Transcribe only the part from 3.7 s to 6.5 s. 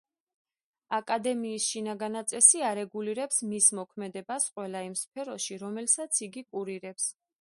მოქმედებას ყველა იმ სფეროში, რომელსაც იგი